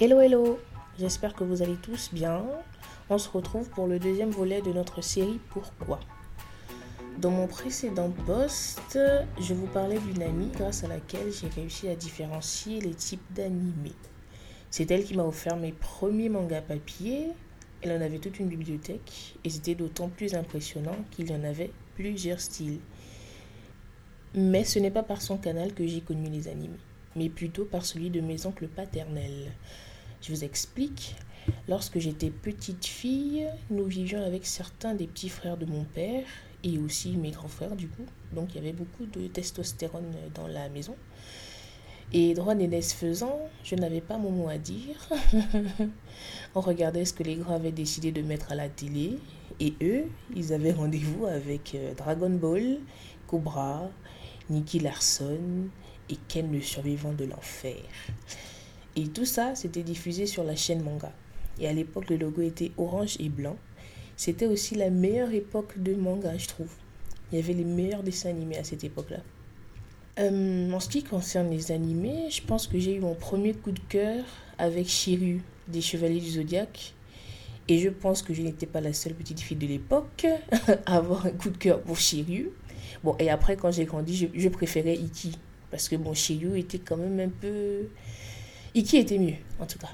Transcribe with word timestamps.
Hello 0.00 0.20
hello, 0.20 0.60
j'espère 0.96 1.34
que 1.34 1.42
vous 1.42 1.60
allez 1.60 1.74
tous 1.74 2.10
bien. 2.12 2.44
On 3.10 3.18
se 3.18 3.28
retrouve 3.28 3.68
pour 3.70 3.88
le 3.88 3.98
deuxième 3.98 4.30
volet 4.30 4.62
de 4.62 4.72
notre 4.72 5.02
série 5.02 5.40
Pourquoi. 5.50 5.98
Dans 7.18 7.32
mon 7.32 7.48
précédent 7.48 8.12
post, 8.24 8.96
je 9.40 9.54
vous 9.54 9.66
parlais 9.66 9.98
d'une 9.98 10.22
amie 10.22 10.52
grâce 10.56 10.84
à 10.84 10.86
laquelle 10.86 11.32
j'ai 11.32 11.48
réussi 11.48 11.88
à 11.88 11.96
différencier 11.96 12.80
les 12.80 12.94
types 12.94 13.24
d'animés. 13.34 13.96
C'est 14.70 14.88
elle 14.92 15.02
qui 15.02 15.16
m'a 15.16 15.24
offert 15.24 15.56
mes 15.56 15.72
premiers 15.72 16.28
mangas 16.28 16.62
papier. 16.62 17.30
Elle 17.82 17.90
en 17.90 18.00
avait 18.00 18.20
toute 18.20 18.38
une 18.38 18.46
bibliothèque 18.46 19.34
et 19.42 19.50
c'était 19.50 19.74
d'autant 19.74 20.10
plus 20.10 20.36
impressionnant 20.36 20.96
qu'il 21.10 21.28
y 21.28 21.34
en 21.34 21.42
avait 21.42 21.72
plusieurs 21.96 22.40
styles. 22.40 22.78
Mais 24.32 24.62
ce 24.62 24.78
n'est 24.78 24.92
pas 24.92 25.02
par 25.02 25.22
son 25.22 25.38
canal 25.38 25.74
que 25.74 25.84
j'ai 25.88 26.02
connu 26.02 26.30
les 26.30 26.46
animés, 26.46 26.78
mais 27.18 27.28
plutôt 27.28 27.64
par 27.64 27.84
celui 27.84 28.10
de 28.10 28.20
mes 28.20 28.46
oncles 28.46 28.68
paternels. 28.68 29.52
Je 30.22 30.32
vous 30.32 30.44
explique. 30.44 31.16
Lorsque 31.68 31.98
j'étais 31.98 32.30
petite 32.30 32.86
fille, 32.86 33.46
nous 33.70 33.84
vivions 33.84 34.22
avec 34.22 34.46
certains 34.46 34.94
des 34.94 35.06
petits 35.06 35.28
frères 35.28 35.56
de 35.56 35.66
mon 35.66 35.84
père 35.84 36.24
et 36.62 36.78
aussi 36.78 37.16
mes 37.16 37.30
grands 37.30 37.48
frères 37.48 37.74
du 37.74 37.88
coup. 37.88 38.04
Donc 38.34 38.54
il 38.54 38.56
y 38.56 38.60
avait 38.60 38.72
beaucoup 38.72 39.06
de 39.06 39.26
testostérone 39.26 40.12
dans 40.34 40.46
la 40.46 40.68
maison. 40.68 40.94
Et 42.12 42.32
droit 42.32 42.54
d'aînesse 42.54 42.94
faisant, 42.94 43.38
je 43.64 43.74
n'avais 43.74 44.00
pas 44.00 44.16
mon 44.16 44.30
mot 44.30 44.48
à 44.48 44.56
dire. 44.56 44.96
On 46.54 46.60
regardait 46.60 47.04
ce 47.04 47.12
que 47.12 47.22
les 47.22 47.34
grands 47.34 47.56
avaient 47.56 47.72
décidé 47.72 48.12
de 48.12 48.22
mettre 48.22 48.52
à 48.52 48.54
la 48.54 48.68
télé. 48.68 49.18
Et 49.60 49.74
eux, 49.82 50.04
ils 50.34 50.54
avaient 50.54 50.72
rendez-vous 50.72 51.26
avec 51.26 51.74
euh, 51.74 51.92
Dragon 51.94 52.30
Ball, 52.30 52.78
Cobra, 53.26 53.90
Nicky 54.48 54.78
Larson 54.78 55.68
et 56.10 56.16
Ken 56.28 56.50
le 56.52 56.60
survivant 56.60 57.12
de 57.12 57.24
l'enfer. 57.24 57.76
Et 58.96 59.06
tout 59.08 59.24
ça, 59.24 59.54
c'était 59.54 59.82
diffusé 59.82 60.26
sur 60.26 60.44
la 60.44 60.56
chaîne 60.56 60.82
manga. 60.82 61.12
Et 61.60 61.68
à 61.68 61.72
l'époque, 61.72 62.10
le 62.10 62.16
logo 62.16 62.42
était 62.42 62.72
orange 62.76 63.16
et 63.20 63.28
blanc. 63.28 63.56
C'était 64.16 64.46
aussi 64.46 64.74
la 64.74 64.90
meilleure 64.90 65.32
époque 65.32 65.80
de 65.80 65.94
manga, 65.94 66.36
je 66.36 66.48
trouve. 66.48 66.72
Il 67.30 67.38
y 67.38 67.42
avait 67.42 67.52
les 67.52 67.64
meilleurs 67.64 68.02
dessins 68.02 68.30
animés 68.30 68.58
à 68.58 68.64
cette 68.64 68.84
époque-là. 68.84 69.18
Euh, 70.18 70.72
en 70.72 70.80
ce 70.80 70.88
qui 70.88 71.04
concerne 71.04 71.50
les 71.50 71.70
animés, 71.70 72.28
je 72.30 72.42
pense 72.42 72.66
que 72.66 72.78
j'ai 72.78 72.96
eu 72.96 73.00
mon 73.00 73.14
premier 73.14 73.54
coup 73.54 73.70
de 73.70 73.80
cœur 73.88 74.24
avec 74.58 74.88
Shiryu 74.88 75.42
des 75.68 75.80
Chevaliers 75.80 76.20
du 76.20 76.30
Zodiaque. 76.30 76.94
Et 77.68 77.78
je 77.78 77.90
pense 77.90 78.22
que 78.22 78.32
je 78.32 78.42
n'étais 78.42 78.66
pas 78.66 78.80
la 78.80 78.92
seule 78.92 79.14
petite 79.14 79.40
fille 79.40 79.56
de 79.56 79.66
l'époque 79.66 80.26
à 80.86 80.96
avoir 80.96 81.26
un 81.26 81.30
coup 81.30 81.50
de 81.50 81.58
cœur 81.58 81.80
pour 81.82 81.98
Shiryu. 81.98 82.50
Bon, 83.04 83.14
et 83.18 83.30
après, 83.30 83.56
quand 83.56 83.70
j'ai 83.70 83.84
grandi, 83.84 84.16
je, 84.16 84.26
je, 84.34 84.48
préférais 84.48 84.96
Iki. 84.96 85.32
Parce 85.70 85.88
que 85.88 85.96
bon, 85.96 86.14
Shiryu 86.14 86.58
était 86.58 86.78
quand 86.78 86.96
même 86.96 87.20
un 87.20 87.28
peu. 87.28 87.88
Iki 88.74 88.98
était 88.98 89.18
mieux, 89.18 89.36
en 89.60 89.66
tout 89.66 89.78
cas. 89.78 89.90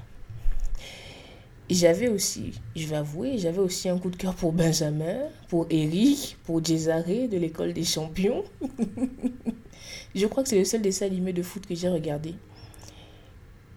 J'avais 1.71 2.09
aussi, 2.09 2.53
je 2.77 2.87
vais 2.87 2.97
avouer, 2.97 3.39
j'avais 3.39 3.59
aussi 3.59 3.89
un 3.89 3.99
coup 3.99 4.11
de 4.11 4.17
cœur 4.17 4.35
pour 4.35 4.53
Benjamin, 4.53 5.17
pour 5.49 5.67
Eric, 5.71 6.37
pour 6.45 6.61
Cesare 6.65 7.05
de 7.05 7.39
l'école 7.39 7.73
des 7.73 7.85
champions. 7.85 8.45
je 10.15 10.27
crois 10.27 10.43
que 10.43 10.51
c'est 10.51 10.59
le 10.59 10.67
seul 10.67 10.83
dessin 10.83 11.07
animé 11.07 11.33
de 11.33 11.43
foot 11.43 11.67
que 11.67 11.75
j'ai 11.75 11.89
regardé. 11.89 12.35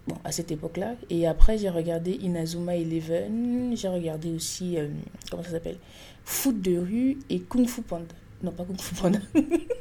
Bon, 0.05 0.17
à 0.25 0.33
cette 0.33 0.51
époque-là. 0.51 0.95
Et 1.09 1.27
après, 1.27 1.57
j'ai 1.57 1.69
regardé 1.69 2.11
Inazuma 2.11 2.75
Eleven. 2.75 3.75
J'ai 3.75 3.87
regardé 3.87 4.31
aussi, 4.31 4.77
euh, 4.77 4.87
comment 5.31 5.43
ça 5.43 5.51
s'appelle? 5.51 5.77
Foot 6.25 6.61
de 6.61 6.77
rue 6.77 7.19
et 7.29 7.39
Kung 7.39 7.67
Fu 7.67 7.81
Panda. 7.81 8.15
Non, 8.43 8.51
pas 8.51 8.65
Kung 8.65 8.79
Fu 8.79 8.95
Panda. 8.95 9.19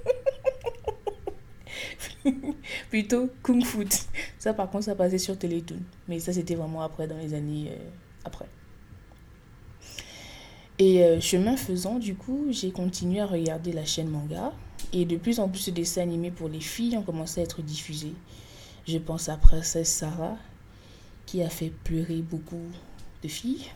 Plutôt 2.90 3.30
Kung 3.42 3.64
Fu. 3.64 3.86
Ça, 4.38 4.54
par 4.54 4.70
contre, 4.70 4.84
ça 4.84 4.94
passait 4.94 5.18
sur 5.18 5.38
Télétoon. 5.38 5.80
Mais 6.08 6.18
ça, 6.20 6.32
c'était 6.32 6.54
vraiment 6.54 6.82
après, 6.82 7.06
dans 7.06 7.18
les 7.18 7.34
années 7.34 7.68
euh, 7.70 7.88
après. 8.24 8.46
Et 10.78 11.04
euh, 11.04 11.20
chemin 11.20 11.56
faisant, 11.56 11.98
du 11.98 12.14
coup, 12.14 12.46
j'ai 12.50 12.70
continué 12.70 13.20
à 13.20 13.26
regarder 13.26 13.72
la 13.72 13.84
chaîne 13.84 14.08
manga. 14.08 14.52
Et 14.92 15.04
de 15.04 15.16
plus 15.16 15.40
en 15.40 15.48
plus 15.48 15.66
de 15.66 15.72
dessins 15.72 16.02
animés 16.02 16.30
pour 16.30 16.48
les 16.48 16.60
filles 16.60 16.96
ont 16.96 17.02
commencé 17.02 17.40
à 17.40 17.44
être 17.44 17.62
diffusés. 17.62 18.14
Je 18.86 18.98
pense 18.98 19.28
à 19.28 19.36
Princesse 19.36 19.90
Sarah, 19.90 20.36
qui 21.24 21.42
a 21.42 21.48
fait 21.48 21.70
pleurer 21.70 22.22
beaucoup 22.22 22.62
de 23.22 23.28
filles. 23.28 23.66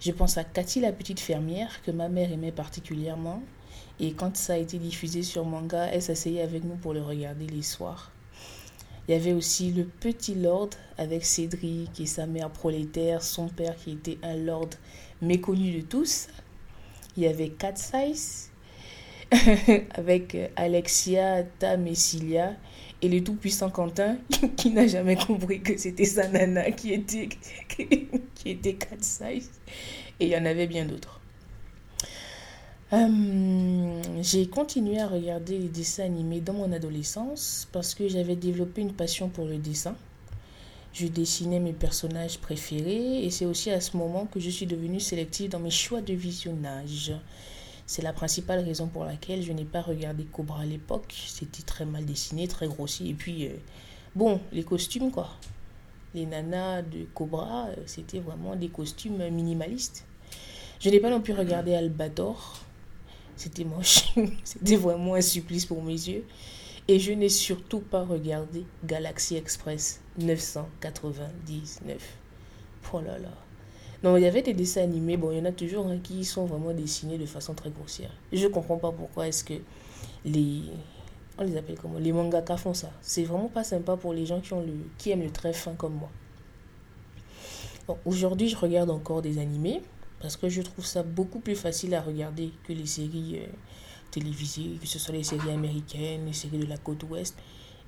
Je 0.00 0.12
pense 0.12 0.36
à 0.36 0.44
Cathy 0.44 0.80
la 0.80 0.92
petite 0.92 1.18
fermière, 1.18 1.82
que 1.82 1.90
ma 1.90 2.08
mère 2.08 2.30
aimait 2.30 2.52
particulièrement. 2.52 3.42
Et 3.98 4.12
quand 4.12 4.36
ça 4.36 4.54
a 4.54 4.56
été 4.56 4.78
diffusé 4.78 5.22
sur 5.22 5.44
manga, 5.44 5.86
elle 5.86 6.02
s'asseyait 6.02 6.42
avec 6.42 6.64
nous 6.64 6.76
pour 6.76 6.92
le 6.92 7.02
regarder 7.02 7.46
les 7.46 7.62
soirs. 7.62 8.12
Il 9.08 9.12
y 9.12 9.14
avait 9.14 9.32
aussi 9.32 9.70
le 9.70 9.84
petit 9.84 10.34
lord 10.34 10.70
avec 10.98 11.24
Cédric 11.24 12.00
et 12.00 12.06
sa 12.06 12.26
mère 12.26 12.50
prolétaire, 12.50 13.22
son 13.22 13.48
père 13.48 13.76
qui 13.76 13.92
était 13.92 14.18
un 14.22 14.34
lord 14.36 14.70
méconnu 15.22 15.78
de 15.78 15.80
tous. 15.82 16.26
Il 17.16 17.22
y 17.22 17.26
avait 17.28 17.50
Cat 17.50 17.76
Size 17.76 18.50
avec 19.94 20.36
Alexia, 20.56 21.44
Tam 21.58 21.86
et 21.86 21.94
Cilia 21.94 22.54
et 23.00 23.08
le 23.08 23.22
tout-puissant 23.22 23.70
Quentin 23.70 24.18
qui 24.56 24.70
n'a 24.70 24.88
jamais 24.88 25.16
compris 25.16 25.60
que 25.60 25.76
c'était 25.76 26.04
sa 26.04 26.28
nana 26.28 26.72
qui 26.72 26.92
était, 26.92 27.28
qui 28.34 28.50
était 28.50 28.74
Cat 28.74 28.96
Size. 29.00 29.50
Et 30.18 30.26
il 30.26 30.28
y 30.30 30.36
en 30.36 30.44
avait 30.44 30.66
bien 30.66 30.84
d'autres. 30.84 31.20
Euh, 32.92 34.00
j'ai 34.22 34.46
continué 34.46 35.00
à 35.00 35.08
regarder 35.08 35.58
les 35.58 35.68
dessins 35.68 36.04
animés 36.04 36.40
dans 36.40 36.52
mon 36.52 36.70
adolescence 36.70 37.66
parce 37.72 37.96
que 37.96 38.06
j'avais 38.06 38.36
développé 38.36 38.80
une 38.80 38.92
passion 38.92 39.28
pour 39.28 39.46
le 39.46 39.58
dessin. 39.58 39.96
Je 40.92 41.08
dessinais 41.08 41.58
mes 41.58 41.72
personnages 41.72 42.38
préférés 42.38 43.24
et 43.24 43.30
c'est 43.30 43.44
aussi 43.44 43.72
à 43.72 43.80
ce 43.80 43.96
moment 43.96 44.26
que 44.26 44.38
je 44.38 44.50
suis 44.50 44.66
devenue 44.66 45.00
sélective 45.00 45.50
dans 45.50 45.58
mes 45.58 45.70
choix 45.70 46.00
de 46.00 46.14
visionnage. 46.14 47.12
C'est 47.86 48.02
la 48.02 48.12
principale 48.12 48.60
raison 48.60 48.86
pour 48.86 49.04
laquelle 49.04 49.42
je 49.42 49.52
n'ai 49.52 49.64
pas 49.64 49.82
regardé 49.82 50.22
Cobra 50.24 50.60
à 50.60 50.66
l'époque. 50.66 51.12
C'était 51.26 51.62
très 51.62 51.86
mal 51.86 52.04
dessiné, 52.04 52.46
très 52.46 52.68
grossier. 52.68 53.10
Et 53.10 53.14
puis, 53.14 53.46
euh, 53.46 53.56
bon, 54.14 54.40
les 54.52 54.62
costumes, 54.62 55.10
quoi. 55.10 55.30
Les 56.14 56.24
nanas 56.24 56.82
de 56.82 57.04
Cobra, 57.14 57.66
euh, 57.66 57.74
c'était 57.86 58.20
vraiment 58.20 58.54
des 58.54 58.68
costumes 58.68 59.28
minimalistes. 59.30 60.04
Je 60.80 60.88
n'ai 60.88 61.00
pas 61.00 61.10
non 61.10 61.20
plus 61.20 61.32
regardé 61.32 61.74
Albator 61.74 62.65
c'était 63.36 63.64
moche. 63.64 64.14
C'était 64.44 64.76
vraiment 64.76 65.14
un 65.14 65.20
supplice 65.20 65.66
pour 65.66 65.82
mes 65.82 65.92
yeux. 65.92 66.24
Et 66.88 66.98
je 66.98 67.12
n'ai 67.12 67.28
surtout 67.28 67.80
pas 67.80 68.04
regardé 68.04 68.64
Galaxy 68.84 69.36
Express 69.36 70.00
999. 70.18 72.16
Oh 72.92 73.00
là 73.00 73.18
là. 73.18 73.30
Non, 74.02 74.16
il 74.16 74.22
y 74.22 74.26
avait 74.26 74.42
des 74.42 74.54
dessins 74.54 74.82
animés. 74.82 75.16
Bon, 75.16 75.32
il 75.32 75.38
y 75.38 75.40
en 75.40 75.46
a 75.46 75.52
toujours 75.52 75.88
hein, 75.88 75.98
qui 76.02 76.24
sont 76.24 76.44
vraiment 76.46 76.72
dessinés 76.72 77.18
de 77.18 77.26
façon 77.26 77.54
très 77.54 77.70
grossière. 77.70 78.10
Je 78.32 78.46
comprends 78.46 78.76
pas 78.76 78.92
pourquoi 78.92 79.26
est-ce 79.26 79.42
que 79.42 79.54
les. 80.24 80.62
On 81.38 81.44
les 81.44 81.56
appelle 81.56 81.76
comment 81.80 81.98
Les 81.98 82.12
mangaka 82.12 82.56
font 82.56 82.72
ça. 82.72 82.90
C'est 83.02 83.24
vraiment 83.24 83.48
pas 83.48 83.64
sympa 83.64 83.96
pour 83.96 84.14
les 84.14 84.24
gens 84.24 84.40
qui, 84.40 84.52
ont 84.52 84.60
le, 84.62 84.72
qui 84.96 85.10
aiment 85.10 85.24
le 85.24 85.30
très 85.30 85.52
fin 85.52 85.74
comme 85.74 85.94
moi. 85.94 86.08
Aujourd'hui, 88.04 88.48
je 88.48 88.56
regarde 88.56 88.90
encore 88.90 89.22
des 89.22 89.38
animés. 89.38 89.82
Parce 90.20 90.36
que 90.36 90.48
je 90.48 90.62
trouve 90.62 90.84
ça 90.84 91.02
beaucoup 91.02 91.40
plus 91.40 91.56
facile 91.56 91.94
à 91.94 92.00
regarder 92.00 92.52
que 92.64 92.72
les 92.72 92.86
séries 92.86 93.40
euh, 93.40 93.46
télévisées, 94.10 94.78
que 94.80 94.86
ce 94.86 94.98
soit 94.98 95.14
les 95.14 95.22
séries 95.22 95.50
américaines, 95.50 96.26
les 96.26 96.32
séries 96.32 96.58
de 96.58 96.66
la 96.66 96.78
côte 96.78 97.02
ouest. 97.04 97.36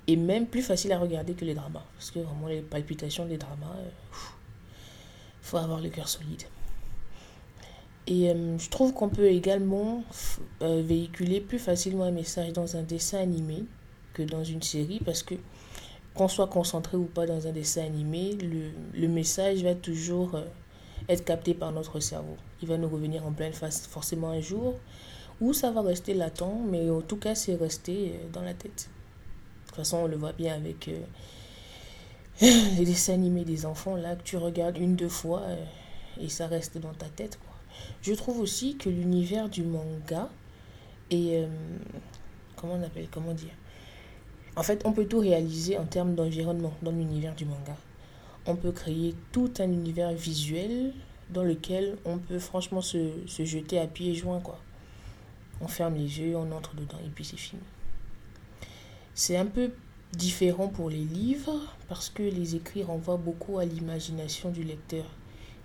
Et 0.07 0.15
même 0.15 0.47
plus 0.47 0.61
facile 0.61 0.91
à 0.91 0.99
regarder 0.99 1.33
que 1.33 1.45
les 1.45 1.53
dramas. 1.53 1.83
Parce 1.95 2.11
que 2.11 2.19
vraiment, 2.19 2.47
les 2.47 2.61
palpitations 2.61 3.25
des 3.25 3.37
dramas, 3.37 3.75
il 3.79 3.87
euh, 3.87 4.17
faut 5.41 5.57
avoir 5.57 5.81
le 5.81 5.89
cœur 5.89 6.07
solide. 6.07 6.43
Et 8.07 8.29
euh, 8.29 8.57
je 8.57 8.69
trouve 8.69 8.93
qu'on 8.93 9.09
peut 9.09 9.27
également 9.27 10.03
véhiculer 10.61 11.41
plus 11.41 11.59
facilement 11.59 12.05
un 12.05 12.11
message 12.11 12.53
dans 12.53 12.75
un 12.75 12.81
dessin 12.81 13.19
animé 13.19 13.65
que 14.13 14.23
dans 14.23 14.43
une 14.43 14.63
série. 14.63 14.99
Parce 15.03 15.21
que 15.21 15.35
qu'on 16.15 16.27
soit 16.27 16.47
concentré 16.47 16.97
ou 16.97 17.05
pas 17.05 17.27
dans 17.27 17.47
un 17.47 17.51
dessin 17.51 17.83
animé, 17.85 18.33
le, 18.33 18.71
le 18.99 19.07
message 19.07 19.63
va 19.63 19.75
toujours 19.75 20.39
être 21.07 21.25
capté 21.25 21.53
par 21.53 21.71
notre 21.71 21.99
cerveau. 21.99 22.35
Il 22.61 22.67
va 22.67 22.77
nous 22.77 22.89
revenir 22.89 23.25
en 23.25 23.31
pleine 23.31 23.53
face 23.53 23.87
forcément 23.87 24.29
un 24.29 24.41
jour, 24.41 24.75
ou 25.41 25.53
ça 25.53 25.71
va 25.71 25.81
rester 25.81 26.13
latent, 26.13 26.65
mais 26.69 26.89
en 26.89 27.01
tout 27.01 27.17
cas, 27.17 27.35
c'est 27.35 27.55
resté 27.55 28.13
euh, 28.13 28.29
dans 28.33 28.41
la 28.41 28.53
tête. 28.53 28.89
De 28.89 29.67
toute 29.67 29.75
façon, 29.75 29.97
on 29.97 30.07
le 30.07 30.17
voit 30.17 30.33
bien 30.33 30.55
avec 30.55 30.87
euh, 30.87 30.99
les 32.77 32.85
dessins 32.85 33.13
animés 33.13 33.45
des 33.45 33.65
enfants, 33.65 33.95
là, 33.95 34.15
que 34.15 34.23
tu 34.23 34.37
regardes 34.37 34.77
une, 34.77 34.95
deux 34.95 35.09
fois, 35.09 35.41
euh, 35.41 35.65
et 36.19 36.29
ça 36.29 36.47
reste 36.47 36.77
dans 36.77 36.93
ta 36.93 37.07
tête. 37.07 37.37
Quoi. 37.37 37.55
Je 38.01 38.13
trouve 38.13 38.39
aussi 38.39 38.75
que 38.75 38.89
l'univers 38.89 39.47
du 39.47 39.63
manga 39.63 40.29
est... 41.11 41.47
comment 42.57 42.73
on 42.73 42.83
appelle 42.83 43.07
Comment 43.09 43.33
dire? 43.33 43.53
En 44.55 44.63
fait, 44.63 44.81
on 44.85 44.91
peut 44.91 45.05
tout 45.05 45.19
réaliser 45.19 45.77
en 45.77 45.85
termes 45.85 46.15
d'environnement 46.15 46.73
dans 46.81 46.91
l'univers 46.91 47.33
du 47.35 47.45
manga 47.45 47.77
on 48.49 48.55
peut 48.55 48.71
créer 48.71 49.15
tout 49.31 49.53
un 49.59 49.71
univers 49.71 50.11
visuel 50.11 50.93
dans 51.29 51.43
lequel 51.43 51.97
on 52.03 52.17
peut 52.17 52.39
franchement 52.39 52.81
se, 52.81 53.11
jeter 53.27 53.79
à 53.79 53.85
pieds 53.85 54.15
joints. 54.15 54.39
Quoi. 54.39 54.59
On 55.61 55.67
ferme 55.67 55.95
les 55.95 56.19
yeux, 56.19 56.35
on 56.35 56.51
entre 56.51 56.75
dedans 56.75 56.97
et 57.05 57.09
puis 57.09 57.23
c'est 57.23 57.37
fini. 57.37 57.61
C'est 59.13 59.37
un 59.37 59.45
peu 59.45 59.71
différent 60.13 60.67
pour 60.67 60.89
les 60.89 60.97
livres 60.97 61.59
parce 61.87 62.09
que 62.09 62.23
les 62.23 62.55
écrits 62.55 62.83
renvoient 62.83 63.17
beaucoup 63.17 63.59
à 63.59 63.65
l'imagination 63.65 64.49
du 64.49 64.63
lecteur. 64.63 65.05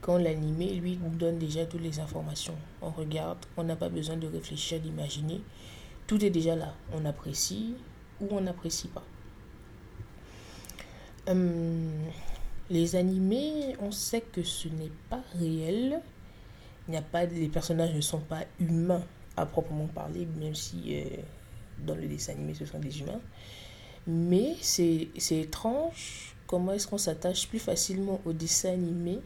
Quand 0.03 0.19
l'animé, 0.19 0.75
lui, 0.75 0.99
nous 1.03 1.17
donne 1.17 1.39
déjà 1.39 1.65
toutes 1.65 1.81
les 1.81 1.99
informations. 1.99 2.57
On 2.83 2.91
regarde, 2.91 3.39
on 3.57 3.65
n'a 3.65 3.77
pas 3.77 3.89
besoin 3.89 4.19
de 4.19 4.27
réfléchir, 4.27 4.79
d'imaginer. 4.81 5.41
Tout 6.07 6.23
est 6.23 6.29
déjà 6.29 6.55
là. 6.55 6.75
On 6.93 7.07
apprécie 7.07 7.75
ou 8.21 8.29
on 8.33 8.43
n'apprécie 8.43 8.89
pas. 8.89 9.05
Hum, 11.27 11.91
les 12.71 12.97
animés, 12.97 13.77
on 13.81 13.91
sait 13.91 14.23
que 14.23 14.43
ce 14.43 14.69
n'est 14.69 14.93
pas 15.11 15.23
réel. 15.39 16.01
Il 16.89 16.93
n'y 16.93 16.97
a 16.97 17.03
pas, 17.03 17.25
les 17.25 17.49
personnages 17.49 17.95
ne 17.95 18.01
sont 18.01 18.21
pas 18.21 18.45
humains 18.61 19.03
à 19.37 19.47
proprement 19.47 19.87
parler, 19.87 20.27
même 20.39 20.55
si 20.55 20.83
euh, 20.91 21.05
dans 21.85 21.95
le 21.95 22.07
dessin 22.07 22.33
animé 22.33 22.55
ce 22.55 22.67
sont 22.67 22.79
des 22.79 23.01
humains. 23.01 23.21
Mais 24.07 24.55
c'est 24.61 25.09
étrange 25.31 26.35
comment 26.47 26.73
est-ce 26.73 26.87
qu'on 26.87 26.99
s'attache 26.99 27.49
plus 27.49 27.59
facilement 27.59 28.21
au 28.25 28.33
dessin 28.33 28.73
animé. 28.73 29.21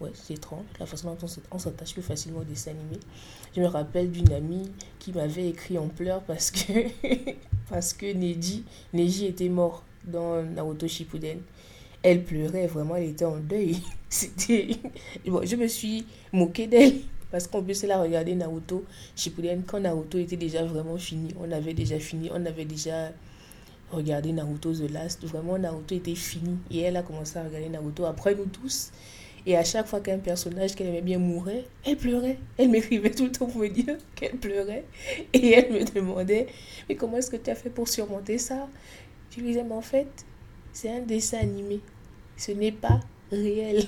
Ouais, 0.00 0.10
c'est 0.14 0.34
étrange, 0.34 0.64
la 0.78 0.86
façon 0.86 1.12
dont 1.14 1.26
on 1.50 1.58
s'attache 1.58 1.92
plus 1.92 2.02
facilement 2.02 2.40
au 2.40 2.44
dessin 2.44 2.70
animé. 2.70 2.98
Je 3.54 3.60
me 3.60 3.66
rappelle 3.66 4.10
d'une 4.10 4.32
amie 4.32 4.70
qui 4.98 5.12
m'avait 5.12 5.48
écrit 5.48 5.76
en 5.76 5.88
pleurs 5.88 6.22
parce 6.22 6.50
que, 6.50 6.84
parce 7.68 7.92
que 7.92 8.06
Neji, 8.12 8.64
Neji 8.92 9.26
était 9.26 9.48
mort 9.48 9.82
dans 10.04 10.42
Naruto 10.42 10.86
Shippuden. 10.86 11.40
Elle 12.02 12.22
pleurait, 12.24 12.66
vraiment, 12.66 12.96
elle 12.96 13.10
était 13.10 13.24
en 13.24 13.38
deuil. 13.38 13.76
C'était... 14.08 14.68
Bon, 15.26 15.40
je 15.44 15.56
me 15.56 15.66
suis 15.66 16.06
moquée 16.32 16.66
d'elle 16.66 16.94
parce 17.30 17.46
qu'on 17.46 17.62
peut 17.62 17.74
la 17.86 18.00
regarder 18.00 18.34
Naruto 18.34 18.84
Shippuden 19.14 19.62
quand 19.66 19.80
Naruto 19.80 20.18
était 20.18 20.36
déjà 20.36 20.64
vraiment 20.64 20.96
fini. 20.96 21.34
On 21.38 21.50
avait 21.52 21.74
déjà 21.74 21.98
fini, 21.98 22.30
on 22.32 22.46
avait 22.46 22.64
déjà 22.64 23.10
regarder 23.90 24.32
Naruto 24.32 24.72
The 24.72 24.90
Last. 24.90 25.24
Vraiment, 25.24 25.58
Naruto 25.58 25.94
était 25.94 26.14
fini. 26.14 26.56
Et 26.70 26.80
elle 26.80 26.96
a 26.96 27.02
commencé 27.02 27.38
à 27.38 27.44
regarder 27.44 27.68
Naruto 27.68 28.06
après 28.06 28.34
nous 28.34 28.46
tous. 28.46 28.92
Et 29.46 29.56
à 29.56 29.64
chaque 29.64 29.86
fois 29.86 30.00
qu'un 30.00 30.18
personnage 30.18 30.74
qu'elle 30.74 30.88
aimait 30.88 31.00
bien 31.00 31.18
mourait, 31.18 31.64
elle 31.84 31.96
pleurait. 31.96 32.38
Elle 32.56 32.68
m'écrivait 32.68 33.10
tout 33.10 33.24
le 33.24 33.32
temps 33.32 33.46
pour 33.46 33.60
me 33.60 33.68
dire 33.68 33.96
qu'elle 34.14 34.36
pleurait. 34.36 34.84
Et 35.32 35.52
elle 35.52 35.72
me 35.72 35.84
demandait, 35.84 36.48
mais 36.88 36.96
comment 36.96 37.16
est-ce 37.18 37.30
que 37.30 37.36
tu 37.36 37.50
as 37.50 37.54
fait 37.54 37.70
pour 37.70 37.88
surmonter 37.88 38.38
ça 38.38 38.68
Je 39.30 39.40
lui 39.40 39.48
disais, 39.48 39.64
mais 39.64 39.74
en 39.74 39.80
fait, 39.80 40.26
c'est 40.80 40.96
un 40.96 41.00
dessin 41.00 41.38
animé. 41.38 41.80
Ce 42.36 42.52
n'est 42.52 42.70
pas 42.70 43.00
réel. 43.32 43.84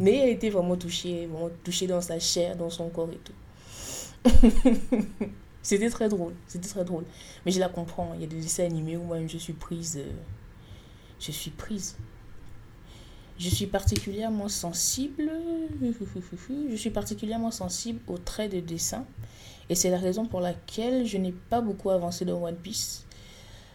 Mais 0.00 0.16
elle 0.16 0.30
était 0.30 0.48
vraiment 0.48 0.74
touchée, 0.74 1.26
vraiment 1.26 1.50
touchée 1.62 1.86
dans 1.86 2.00
sa 2.00 2.18
chair, 2.18 2.56
dans 2.56 2.70
son 2.70 2.88
corps 2.88 3.10
et 3.12 3.18
tout. 3.18 4.30
C'était 5.62 5.90
très 5.90 6.08
drôle, 6.08 6.34
c'était 6.46 6.68
très 6.68 6.84
drôle. 6.84 7.04
Mais 7.44 7.52
je 7.52 7.58
la 7.58 7.70
comprends, 7.70 8.12
il 8.14 8.20
y 8.20 8.24
a 8.24 8.26
des 8.26 8.36
dessins 8.36 8.64
animés 8.64 8.98
où 8.98 9.02
moi-même 9.02 9.30
je 9.30 9.38
suis 9.38 9.54
prise. 9.54 9.96
Euh, 9.98 10.12
je 11.18 11.30
suis 11.30 11.50
prise. 11.50 11.96
Je 13.38 13.48
suis 13.48 13.66
particulièrement 13.66 14.48
sensible. 14.48 15.30
Je 16.70 16.76
suis 16.76 16.90
particulièrement 16.90 17.50
sensible 17.50 18.00
aux 18.06 18.18
traits 18.18 18.52
de 18.52 18.60
dessin. 18.60 19.06
Et 19.70 19.74
c'est 19.74 19.90
la 19.90 19.98
raison 19.98 20.26
pour 20.26 20.40
laquelle 20.40 21.06
je 21.06 21.16
n'ai 21.16 21.32
pas 21.32 21.62
beaucoup 21.62 21.90
avancé 21.90 22.26
dans 22.26 22.42
One 22.42 22.56
Piece. 22.56 23.06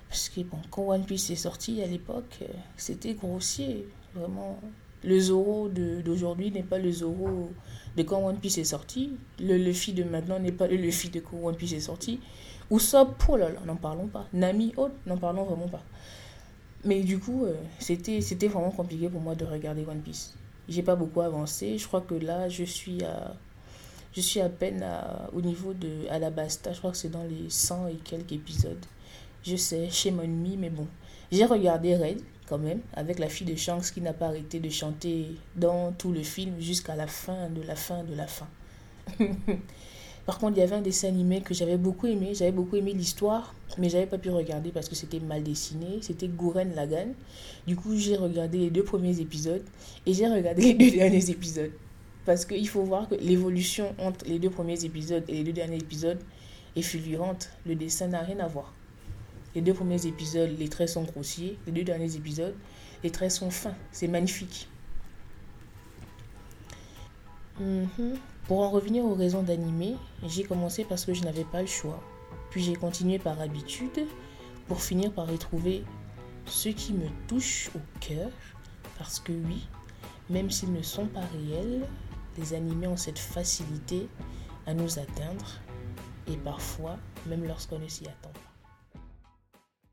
Parce 0.10 0.28
que 0.30 0.42
bon, 0.42 0.58
quand 0.72 0.88
One 0.88 1.06
Piece 1.06 1.30
est 1.30 1.36
sorti 1.36 1.82
à 1.84 1.88
l'époque, 1.88 2.40
euh, 2.42 2.48
c'était 2.78 3.14
grossier. 3.14 3.88
Vraiment, 4.16 4.60
le 5.04 5.20
Zoro 5.20 5.70
d'aujourd'hui 5.70 6.52
n'est 6.52 6.64
pas 6.64 6.80
le 6.80 6.92
Zoro 6.92 7.52
de 7.96 8.04
quand 8.04 8.26
One 8.26 8.40
Piece 8.40 8.58
est 8.58 8.64
sorti. 8.64 9.12
Le 9.40 9.56
Luffy 9.56 9.94
de 9.94 10.04
maintenant 10.04 10.40
n'est 10.40 10.52
pas 10.52 10.68
le 10.68 10.78
Luffy 10.78 11.10
de 11.10 11.20
quand 11.20 11.38
One 11.44 11.56
Piece 11.56 11.74
est 11.74 11.82
sorti. 11.82 12.20
Usopp, 12.72 13.24
oh 13.28 13.38
là 13.38 13.50
là, 13.50 13.60
n'en 13.66 13.76
parlons 13.76 14.08
pas. 14.08 14.26
Nami, 14.34 14.74
oh, 14.78 14.90
n'en 15.06 15.18
parlons 15.18 15.44
vraiment 15.44 15.68
pas. 15.68 15.84
Mais 16.86 17.02
du 17.02 17.20
coup, 17.20 17.46
euh, 17.46 17.54
c'était 17.78 18.22
c'était 18.22 18.48
vraiment 18.48 18.72
compliqué 18.72 19.10
pour 19.10 19.22
moi 19.22 19.36
de 19.36 19.46
regarder 19.46 19.86
One 19.86 20.02
Piece. 20.02 20.34
J'ai 20.68 20.82
pas 20.82 20.96
beaucoup 20.96 21.22
avancé. 21.22 21.78
Je 21.78 21.86
crois 21.88 22.02
que 22.02 22.16
là, 22.16 22.50
je 22.50 22.64
suis 22.64 23.04
à, 23.04 23.36
je 24.14 24.22
suis 24.22 24.40
à 24.40 24.50
peine 24.50 24.84
au 25.34 25.42
niveau 25.42 25.74
de 25.74 26.08
Alabasta. 26.10 26.74
Je 26.74 26.80
crois 26.80 26.92
que 26.92 26.98
c'est 26.98 27.10
dans 27.10 27.24
les 27.24 27.50
100 27.50 27.88
et 27.88 27.96
quelques 27.96 28.32
épisodes. 28.32 28.86
Je 29.44 29.56
sais, 29.56 29.90
chez 29.90 30.12
mon 30.12 30.24
ennemi, 30.24 30.58
mais 30.58 30.70
bon. 30.70 30.88
J'ai 31.32 31.46
regardé 31.46 31.96
Red, 31.96 32.22
quand 32.48 32.58
même, 32.58 32.82
avec 32.94 33.20
la 33.20 33.30
fille 33.30 33.48
de 33.48 33.56
Shanks 33.56 33.92
qui 33.94 34.02
n'a 34.02 34.14
pas 34.14 34.28
arrêté 34.28 34.60
de 34.60 34.70
chanter 34.70 35.28
dans 35.56 35.92
tout 35.94 36.12
le 36.12 36.24
film 36.24 36.60
jusqu'à 36.60 36.96
la 36.96 37.08
fin 37.08 37.50
de 37.50 37.62
la 37.62 37.76
fin 37.76 38.04
de 38.04 38.16
la 38.16 38.28
fin. 38.28 38.48
Par 40.26 40.38
contre, 40.38 40.58
il 40.58 40.60
y 40.60 40.64
avait 40.64 40.76
un 40.76 40.82
dessin 40.82 41.08
animé 41.08 41.42
que 41.42 41.54
j'avais 41.54 41.78
beaucoup 41.78 42.06
aimé. 42.06 42.34
J'avais 42.36 42.52
beaucoup 42.52 42.76
aimé 42.76 42.94
l'histoire, 42.94 43.56
mais 43.80 43.90
j'avais 43.90 44.06
pas 44.06 44.20
pu 44.20 44.30
regarder 44.30 44.70
parce 44.70 44.88
que 44.88 44.94
c'était 44.94 45.20
mal 45.20 45.42
dessiné. 45.42 46.00
C'était 46.02 46.28
Gouren 46.28 46.76
Lagan. 46.76 47.08
Du 47.66 47.76
coup, 47.76 47.96
j'ai 47.98 48.16
regardé 48.16 48.60
les 48.60 48.70
deux 48.70 48.84
premiers 48.84 49.20
épisodes 49.22 49.64
et 50.06 50.14
j'ai 50.14 50.28
regardé 50.28 50.62
les 50.74 50.74
deux 50.76 50.92
derniers 50.92 51.30
épisodes. 51.32 51.72
Parce 52.26 52.46
qu'il 52.46 52.68
faut 52.68 52.84
voir 52.84 53.10
que 53.10 53.16
l'évolution 53.16 53.96
entre 53.98 54.26
les 54.26 54.38
deux 54.38 54.52
premiers 54.52 54.86
épisodes 54.86 55.24
et 55.28 55.34
les 55.34 55.44
deux 55.44 55.54
derniers 55.54 55.78
épisodes 55.78 56.20
est 56.76 56.84
fulgurante. 56.84 57.50
Le 57.66 57.74
dessin 57.74 58.08
n'a 58.08 58.22
rien 58.22 58.40
à 58.40 58.48
voir. 58.48 58.74
Les 59.56 59.62
deux 59.62 59.74
premiers 59.74 60.06
épisodes, 60.06 60.56
les 60.58 60.70
traits 60.70 60.90
sont 60.90 61.04
grossiers. 61.04 61.58
Les 61.66 61.72
deux 61.72 61.84
derniers 61.84 62.16
épisodes, 62.16 62.56
les 63.04 63.10
traits 63.10 63.32
sont 63.32 63.50
fins. 63.50 63.76
C'est 63.92 64.08
magnifique. 64.08 64.68
Mhm. 67.60 68.18
Pour 68.48 68.62
en 68.62 68.70
revenir 68.70 69.04
aux 69.06 69.14
raisons 69.14 69.44
d'animer, 69.44 69.96
j'ai 70.28 70.44
commencé 70.44 70.84
parce 70.84 71.06
que 71.06 71.14
je 71.14 71.24
n'avais 71.24 71.44
pas 71.44 71.62
le 71.62 71.68
choix. 71.68 72.02
Puis 72.52 72.64
j'ai 72.64 72.76
continué 72.76 73.20
par 73.20 73.40
habitude 73.42 74.08
pour 74.68 74.82
finir 74.82 75.12
par 75.12 75.28
retrouver 75.28 75.84
ce 76.46 76.70
qui 76.70 76.94
me 76.94 77.08
touche 77.28 77.70
au 77.76 77.80
cœur. 78.00 78.30
Parce 78.98 79.20
que 79.20 79.32
oui, 79.32 79.68
même 80.30 80.50
s'ils 80.50 80.74
ne 80.74 80.82
sont 80.82 81.06
pas 81.08 81.26
réels, 81.34 81.86
les 82.38 82.54
animés 82.54 82.88
ont 82.88 82.98
cette 82.98 83.20
facilité 83.20 84.08
à 84.66 84.74
nous 84.74 85.00
atteindre. 85.00 85.60
Et 86.28 86.38
parfois, 86.38 86.98
même 87.26 87.46
lorsqu'on 87.46 87.80
ne 87.80 87.88
s'y 87.88 88.06
attend. 88.06 88.32